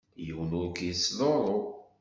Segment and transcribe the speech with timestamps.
[0.25, 1.59] Yiwen ur k-yettḍurru.